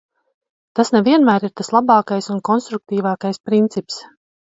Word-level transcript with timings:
Tas 0.77 0.89
ne 0.95 1.01
vienmēr 1.07 1.45
ir 1.49 1.51
tas 1.61 1.69
labākais 1.75 2.29
un 2.37 2.39
konstruktīvākais 2.49 3.41
princips. 3.51 4.01